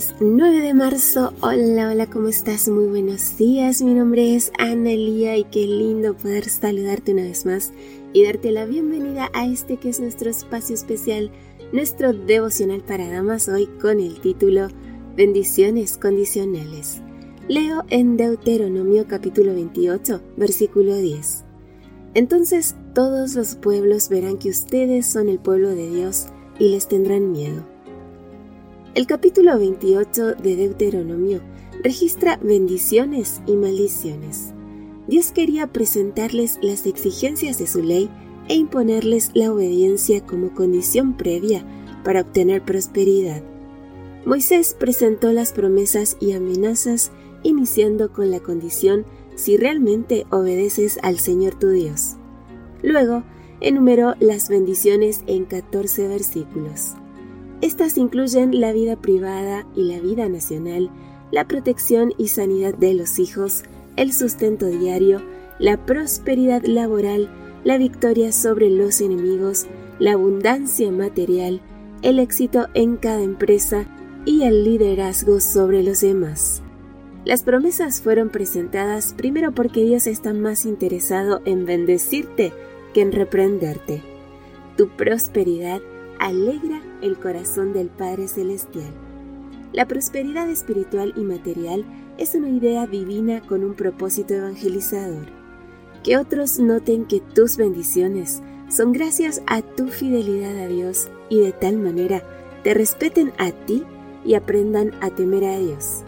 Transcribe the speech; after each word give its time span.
Hoy 0.00 0.06
es 0.06 0.14
9 0.18 0.60
de 0.60 0.72
marzo. 0.72 1.34
Hola, 1.42 1.90
hola, 1.90 2.06
¿cómo 2.06 2.28
estás? 2.28 2.68
Muy 2.68 2.86
buenos 2.86 3.36
días. 3.36 3.82
Mi 3.82 3.92
nombre 3.92 4.34
es 4.34 4.50
Ana 4.58 4.92
Lía 4.92 5.36
y 5.36 5.44
qué 5.44 5.66
lindo 5.66 6.16
poder 6.16 6.48
saludarte 6.48 7.12
una 7.12 7.24
vez 7.24 7.44
más 7.44 7.70
y 8.14 8.24
darte 8.24 8.50
la 8.50 8.64
bienvenida 8.64 9.28
a 9.34 9.44
este 9.44 9.76
que 9.76 9.90
es 9.90 10.00
nuestro 10.00 10.30
espacio 10.30 10.74
especial, 10.74 11.30
nuestro 11.74 12.14
devocional 12.14 12.80
para 12.80 13.10
damas 13.10 13.46
hoy 13.50 13.66
con 13.78 14.00
el 14.00 14.22
título 14.22 14.68
Bendiciones 15.16 15.98
condicionales. 15.98 17.02
Leo 17.46 17.84
en 17.90 18.16
Deuteronomio 18.16 19.06
capítulo 19.06 19.52
28, 19.52 20.22
versículo 20.38 20.96
10. 20.96 21.44
Entonces 22.14 22.74
todos 22.94 23.34
los 23.34 23.54
pueblos 23.54 24.08
verán 24.08 24.38
que 24.38 24.48
ustedes 24.48 25.04
son 25.04 25.28
el 25.28 25.40
pueblo 25.40 25.68
de 25.68 25.90
Dios 25.90 26.28
y 26.58 26.70
les 26.70 26.88
tendrán 26.88 27.32
miedo. 27.32 27.66
El 28.92 29.06
capítulo 29.06 29.56
28 29.56 30.34
de 30.34 30.56
Deuteronomio 30.56 31.40
registra 31.84 32.40
bendiciones 32.42 33.40
y 33.46 33.52
maldiciones. 33.52 34.52
Dios 35.06 35.30
quería 35.30 35.68
presentarles 35.68 36.58
las 36.60 36.86
exigencias 36.86 37.56
de 37.58 37.68
su 37.68 37.84
ley 37.84 38.10
e 38.48 38.54
imponerles 38.54 39.30
la 39.34 39.52
obediencia 39.52 40.26
como 40.26 40.52
condición 40.54 41.16
previa 41.16 41.64
para 42.02 42.22
obtener 42.22 42.64
prosperidad. 42.64 43.44
Moisés 44.26 44.74
presentó 44.76 45.32
las 45.32 45.52
promesas 45.52 46.16
y 46.18 46.32
amenazas 46.32 47.12
iniciando 47.44 48.12
con 48.12 48.32
la 48.32 48.40
condición 48.40 49.06
si 49.36 49.56
realmente 49.56 50.26
obedeces 50.30 50.98
al 51.04 51.20
Señor 51.20 51.54
tu 51.54 51.68
Dios. 51.68 52.16
Luego, 52.82 53.22
enumeró 53.60 54.16
las 54.18 54.48
bendiciones 54.48 55.22
en 55.28 55.44
14 55.44 56.08
versículos. 56.08 56.96
Estas 57.60 57.98
incluyen 57.98 58.58
la 58.60 58.72
vida 58.72 58.96
privada 58.96 59.66
y 59.76 59.84
la 59.84 60.00
vida 60.00 60.28
nacional, 60.28 60.90
la 61.30 61.46
protección 61.46 62.12
y 62.16 62.28
sanidad 62.28 62.74
de 62.74 62.94
los 62.94 63.18
hijos, 63.18 63.64
el 63.96 64.12
sustento 64.12 64.66
diario, 64.66 65.20
la 65.58 65.84
prosperidad 65.84 66.64
laboral, 66.64 67.30
la 67.64 67.76
victoria 67.76 68.32
sobre 68.32 68.70
los 68.70 69.00
enemigos, 69.00 69.66
la 69.98 70.12
abundancia 70.12 70.90
material, 70.90 71.60
el 72.02 72.18
éxito 72.18 72.68
en 72.72 72.96
cada 72.96 73.22
empresa 73.22 73.84
y 74.24 74.42
el 74.42 74.64
liderazgo 74.64 75.40
sobre 75.40 75.82
los 75.82 76.00
demás. 76.00 76.62
Las 77.26 77.42
promesas 77.42 78.00
fueron 78.00 78.30
presentadas 78.30 79.12
primero 79.12 79.52
porque 79.52 79.84
Dios 79.84 80.06
está 80.06 80.32
más 80.32 80.64
interesado 80.64 81.42
en 81.44 81.66
bendecirte 81.66 82.54
que 82.94 83.02
en 83.02 83.12
reprenderte. 83.12 84.02
Tu 84.78 84.88
prosperidad 84.88 85.82
alegra 86.20 86.82
el 87.00 87.18
corazón 87.18 87.72
del 87.72 87.88
Padre 87.88 88.28
Celestial. 88.28 88.92
La 89.72 89.86
prosperidad 89.86 90.48
espiritual 90.48 91.14
y 91.16 91.22
material 91.22 91.84
es 92.18 92.34
una 92.34 92.50
idea 92.50 92.86
divina 92.86 93.40
con 93.40 93.64
un 93.64 93.74
propósito 93.74 94.34
evangelizador. 94.34 95.26
Que 96.04 96.18
otros 96.18 96.58
noten 96.58 97.06
que 97.06 97.20
tus 97.20 97.56
bendiciones 97.56 98.42
son 98.68 98.92
gracias 98.92 99.42
a 99.46 99.62
tu 99.62 99.88
fidelidad 99.88 100.56
a 100.56 100.68
Dios 100.68 101.08
y 101.30 101.40
de 101.40 101.52
tal 101.52 101.78
manera 101.78 102.22
te 102.62 102.74
respeten 102.74 103.32
a 103.38 103.50
ti 103.50 103.84
y 104.24 104.34
aprendan 104.34 104.92
a 105.00 105.10
temer 105.10 105.44
a 105.44 105.58
Dios. 105.58 106.04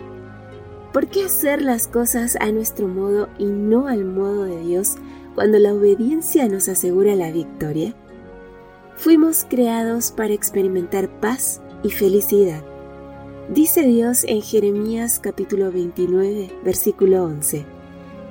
¿Por 0.93 1.09
qué 1.09 1.25
hacer 1.25 1.63
las 1.63 1.89
cosas 1.89 2.37
a 2.37 2.53
nuestro 2.53 2.87
modo 2.87 3.31
y 3.39 3.47
no 3.47 3.89
al 3.89 4.05
modo 4.05 4.45
de 4.45 4.61
Dios 4.61 4.97
cuando 5.35 5.59
la 5.59 5.73
obediencia 5.73 6.47
nos 6.49 6.69
asegura 6.69 7.15
la 7.15 7.31
victoria? 7.31 7.95
Fuimos 9.03 9.45
creados 9.51 10.13
para 10.13 10.33
experimentar 10.33 11.09
paz 11.19 11.61
y 11.83 11.91
felicidad. 11.91 12.63
Dice 13.49 13.83
Dios 13.83 14.23
en 14.23 14.43
Jeremías 14.43 15.19
capítulo 15.19 15.73
29, 15.73 16.61
versículo 16.65 17.25
11, 17.25 17.65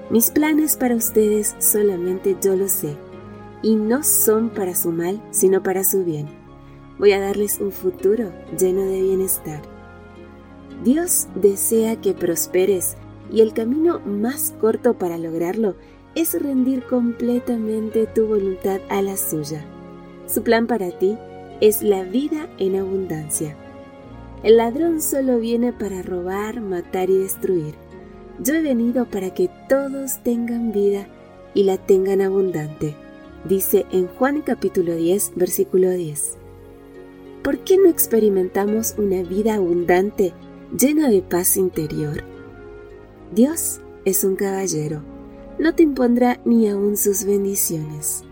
Mis 0.09 0.32
planes 0.32 0.78
para 0.78 0.96
ustedes 0.96 1.58
solamente 1.59 2.38
yo 2.42 2.56
los 2.56 2.72
sé, 2.72 2.96
y 3.62 3.76
no 3.76 4.02
son 4.04 4.50
para 4.50 4.74
su 4.74 4.94
mal, 4.94 5.22
sino 5.32 5.62
para 5.62 5.84
su 5.84 6.06
bien. 6.06 6.30
Voy 6.98 7.12
a 7.12 7.20
darles 7.20 7.59
un 7.59 7.74
futuro 7.74 8.32
lleno 8.58 8.86
de 8.86 9.02
bienestar. 9.02 9.62
Dios 10.86 11.28
desea 11.36 12.00
que 12.00 12.14
prosperes 12.14 12.96
y 13.30 13.42
el 13.42 13.52
camino 13.52 14.00
más 14.06 14.56
corto 14.62 14.94
para 14.94 15.18
lograrlo 15.18 15.76
es 16.16 16.42
rendir 16.42 16.86
completamente 16.86 18.08
tu 18.08 18.26
voluntad 18.26 18.80
a 18.88 19.02
la 19.02 19.18
suya. 19.18 19.66
Su 20.31 20.44
plan 20.44 20.66
para 20.66 20.92
ti 20.92 21.18
es 21.59 21.84
la 21.84 22.03
vida 22.03 22.47
en 22.58 22.78
abundancia. 22.78 23.58
El 24.44 24.58
ladrón 24.58 25.02
solo 25.02 25.40
viene 25.40 25.74
para 25.74 26.02
robar, 26.02 26.62
matar 26.62 27.09
y 27.09 27.18
destruir. 27.18 27.75
Yo 28.40 28.53
he 28.53 28.62
venido 28.62 29.06
para 29.06 29.34
que 29.34 29.50
todos 29.68 30.24
tengan 30.24 30.72
vida 30.72 31.06
y 31.53 31.64
la 31.64 31.78
tengan 31.78 32.22
abundante, 32.22 32.96
dice 33.44 33.86
en 33.91 34.08
Juan 34.08 34.41
capítulo 34.41 34.96
10, 34.96 35.34
versículo 35.36 35.91
10. 35.91 36.38
¿Por 37.44 37.59
qué 37.59 37.78
no 37.78 37.90
experimentamos 37.90 38.96
una 38.97 39.24
vida 39.24 39.56
abundante, 39.56 40.31
llena 40.80 41.09
de 41.09 41.22
paz 41.24 41.58
interior? 41.58 42.24
Dios 43.36 43.81
es 44.06 44.24
un 44.24 44.38
caballero, 44.38 45.02
no 45.59 45.75
te 45.75 45.84
impondrá 45.84 46.40
ni 46.46 46.70
aun 46.70 46.96
sus 46.96 47.25
bendiciones. 47.25 48.24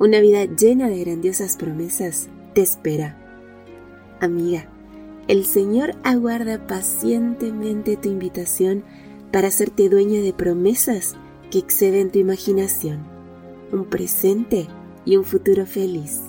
Una 0.00 0.20
vida 0.20 0.44
llena 0.44 0.88
de 0.88 1.00
grandiosas 1.00 1.56
promesas 1.56 2.28
te 2.54 2.60
espera. 2.60 3.16
Amiga, 4.20 4.68
el 5.26 5.44
Señor 5.44 5.96
aguarda 6.04 6.68
pacientemente 6.68 7.96
tu 7.96 8.08
invitación 8.08 8.84
para 9.32 9.48
hacerte 9.48 9.88
dueña 9.88 10.20
de 10.20 10.32
promesas 10.32 11.16
que 11.50 11.58
exceden 11.58 12.10
tu 12.10 12.20
imaginación, 12.20 13.00
un 13.72 13.86
presente 13.86 14.68
y 15.04 15.16
un 15.16 15.24
futuro 15.24 15.66
feliz. 15.66 16.22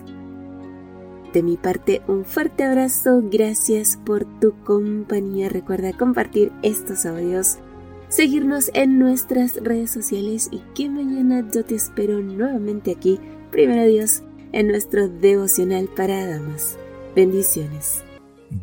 De 1.31 1.43
mi 1.43 1.55
parte, 1.55 2.01
un 2.07 2.25
fuerte 2.25 2.63
abrazo, 2.63 3.21
gracias 3.23 3.97
por 4.03 4.25
tu 4.39 4.53
compañía. 4.63 5.47
Recuerda 5.47 5.93
compartir 5.93 6.51
estos 6.63 7.05
audios, 7.05 7.59
seguirnos 8.07 8.71
en 8.73 8.97
nuestras 8.97 9.57
redes 9.57 9.91
sociales 9.91 10.49
y 10.51 10.61
que 10.73 10.89
mañana 10.89 11.47
yo 11.53 11.63
te 11.63 11.75
espero 11.75 12.19
nuevamente 12.19 12.89
aquí, 12.89 13.19
primero 13.51 13.87
Dios, 13.87 14.23
en 14.51 14.67
nuestro 14.67 15.07
devocional 15.07 15.87
para 15.95 16.27
damas. 16.27 16.77
Bendiciones. 17.15 18.03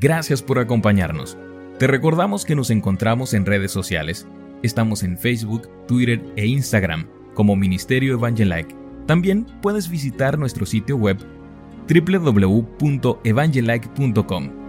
Gracias 0.00 0.42
por 0.42 0.58
acompañarnos. 0.58 1.38
Te 1.78 1.86
recordamos 1.86 2.44
que 2.44 2.56
nos 2.56 2.70
encontramos 2.70 3.34
en 3.34 3.46
redes 3.46 3.70
sociales. 3.70 4.26
Estamos 4.62 5.02
en 5.02 5.18
Facebook, 5.18 5.68
Twitter 5.86 6.24
e 6.36 6.46
Instagram 6.46 7.06
como 7.34 7.54
Ministerio 7.54 8.14
Evangelike. 8.14 8.74
También 9.06 9.46
puedes 9.62 9.88
visitar 9.88 10.36
nuestro 10.38 10.66
sitio 10.66 10.96
web 10.96 11.18
www.evangelike.com 11.88 14.65